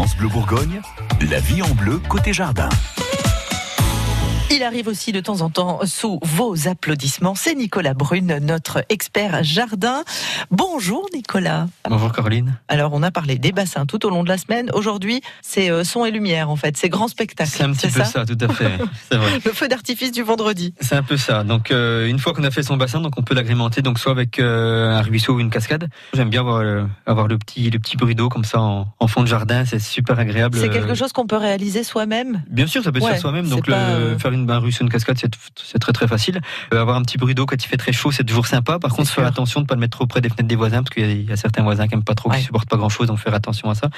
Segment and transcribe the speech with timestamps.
[0.00, 0.80] France Bleu Bourgogne,
[1.30, 2.70] la vie en bleu côté jardin.
[4.52, 7.36] Il arrive aussi de temps en temps sous vos applaudissements.
[7.36, 10.02] C'est Nicolas Brune, notre expert jardin.
[10.50, 11.68] Bonjour Nicolas.
[11.88, 12.58] Bonjour Caroline.
[12.66, 14.68] Alors on a parlé des bassins tout au long de la semaine.
[14.74, 17.48] Aujourd'hui, c'est euh, son et lumière en fait, c'est grand spectacle.
[17.48, 18.76] C'est un petit peu ça, tout à fait.
[19.16, 19.38] Vrai.
[19.44, 20.74] Le feu d'artifice du vendredi.
[20.80, 21.44] C'est un peu ça.
[21.44, 24.10] Donc euh, une fois qu'on a fait son bassin, donc on peut l'agrémenter donc soit
[24.10, 25.88] avec euh, un ruisseau ou une cascade.
[26.12, 29.06] J'aime bien avoir, euh, avoir, le petit le petit bruit d'eau comme ça en, en,
[29.06, 30.58] fond de jardin, c'est super agréable.
[30.58, 32.42] C'est quelque chose qu'on peut réaliser soi-même?
[32.50, 33.48] Bien sûr, ça peut se ouais, faire soi-même.
[33.48, 36.40] Donc le, faire une un ruisseau, une cascade, c'est très très facile.
[36.72, 38.78] Euh, avoir un petit bruit d'eau quand il fait très chaud, c'est toujours sympa.
[38.78, 40.82] Par contre, faire attention de ne pas le mettre trop près des fenêtres des voisins,
[40.82, 42.38] parce qu'il y, y, a certains voisins qui n'aiment pas trop, ouais.
[42.38, 43.88] qui supportent pas grand-chose, donc faire attention à ça.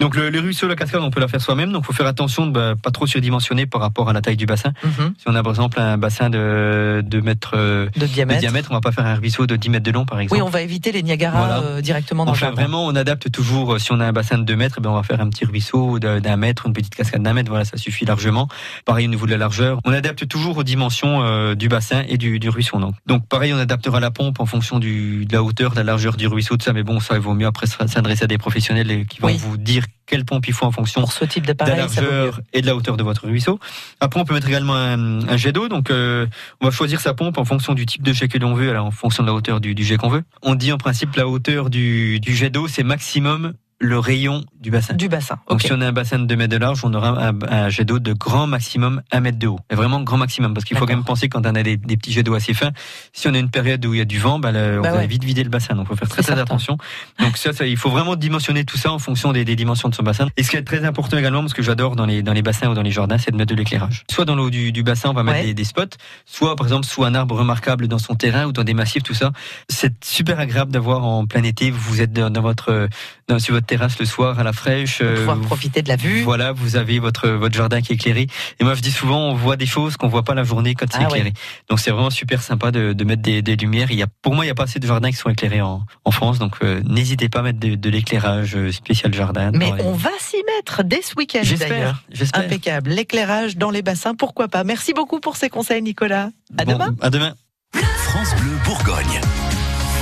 [0.00, 1.72] Donc le, les ruisseaux, la cascade, on peut la faire soi-même.
[1.72, 4.46] Donc faut faire attention de bah, pas trop surdimensionner par rapport à la taille du
[4.46, 4.72] bassin.
[4.84, 5.12] Mm -hmm.
[5.18, 8.40] Si on a par exemple un bassin de 2 mètres de diamètre.
[8.40, 10.40] de diamètre, on va pas faire un ruisseau de 10 mètres de long, par exemple.
[10.40, 11.58] Oui, on va éviter les Niagara voilà.
[11.60, 12.62] euh, directement dans enfin, le jardin.
[12.62, 13.80] Vraiment, on adapte toujours.
[13.80, 15.98] Si on a un bassin de 2 mètres, ben on va faire un petit ruisseau
[15.98, 17.50] d'un mètre, une petite cascade d'un mètre.
[17.50, 18.48] Voilà, ça suffit largement.
[18.84, 19.80] Pareil au niveau de la largeur.
[19.84, 22.78] On adapte toujours aux dimensions euh, du bassin et du, du ruisseau.
[22.78, 22.94] Donc.
[23.06, 26.16] donc pareil, on adaptera la pompe en fonction du, de la hauteur, de la largeur
[26.16, 26.72] du ruisseau, tout ça.
[26.72, 29.36] Mais bon, ça, il vaut mieux après s'adresser à des professionnels qui vont oui.
[29.38, 32.40] vous dire quelle pompe il faut en fonction Pour ce type de, de la largeur
[32.52, 33.58] et de la hauteur de votre ruisseau.
[34.00, 35.68] Après, on peut mettre également un, un jet d'eau.
[35.68, 36.26] Donc, euh,
[36.60, 38.86] on va choisir sa pompe en fonction du type de jet que l'on veut, alors
[38.86, 40.22] en fonction de la hauteur du, du jet qu'on veut.
[40.42, 44.70] On dit en principe la hauteur du, du jet d'eau, c'est maximum le rayon du
[44.70, 44.94] bassin.
[44.94, 45.34] Du bassin.
[45.48, 45.66] Donc okay.
[45.66, 47.84] si on a un bassin de 2 mètres de large, on aura un, un jet
[47.84, 49.58] d'eau de grand maximum 1 mètre de haut.
[49.70, 51.96] Et vraiment grand maximum, parce qu'il faut quand même penser quand on a des, des
[51.96, 52.70] petits jets d'eau assez fins,
[53.12, 54.94] si on a une période où il y a du vent, bah, le, bah on
[54.94, 55.00] ouais.
[55.00, 55.74] va vite vider le bassin.
[55.74, 56.78] Donc il faut faire très très attention.
[57.18, 59.94] Donc ça, ça, il faut vraiment dimensionner tout ça en fonction des, des, dimensions de
[59.96, 60.28] son bassin.
[60.36, 62.70] Et ce qui est très important également, parce que j'adore dans les, dans les bassins
[62.70, 64.04] ou dans les jardins, c'est de mettre de l'éclairage.
[64.08, 65.46] Soit dans l'eau du, du, bassin, on va mettre ouais.
[65.46, 68.64] des, des, spots, soit par exemple sous un arbre remarquable dans son terrain ou dans
[68.64, 69.32] des massifs, tout ça.
[69.68, 72.88] C'est super agréable d'avoir en plein été, vous êtes dans, dans votre,
[73.26, 74.98] dans, sur votre terrasse le soir à la fraîche.
[74.98, 76.20] Pour pouvoir euh, profiter de la vue.
[76.22, 78.26] Voilà, vous avez votre votre jardin qui est éclairé.
[78.60, 80.84] Et moi, je dis souvent, on voit des choses qu'on voit pas la journée quand
[80.90, 81.30] c'est ah éclairé.
[81.30, 81.32] Ouais.
[81.70, 83.90] Donc, c'est vraiment super sympa de, de mettre des, des, lumières.
[83.90, 85.62] Il y a, pour moi, il n'y a pas assez de jardins qui sont éclairés
[85.62, 86.38] en, en France.
[86.38, 89.52] Donc, euh, n'hésitez pas à mettre de, de l'éclairage spécial jardin.
[89.54, 92.02] Mais on va s'y mettre dès ce week-end d'ailleurs.
[92.34, 92.90] Impeccable.
[92.90, 94.64] L'éclairage dans les bassins, pourquoi pas.
[94.64, 96.28] Merci beaucoup pour ces conseils, Nicolas.
[96.58, 96.94] À bon, demain.
[97.00, 97.34] À demain.
[97.74, 99.20] France Bleu Bourgogne.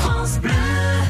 [0.00, 0.89] France Bleu.